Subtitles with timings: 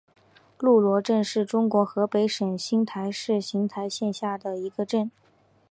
[0.57, 5.11] 路罗镇是中国河北省邢台市邢台县下辖的一个镇。